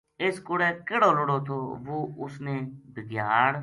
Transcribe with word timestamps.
اِس 0.21 0.35
کوڑے 0.45 0.69
کہڑو 0.87 1.11
لُڑو 1.17 1.37
تھو 1.45 1.57
وہ 1.85 1.97
اــس 2.21 2.33
نے 2.45 2.55
بھگیاڑ 2.93 3.51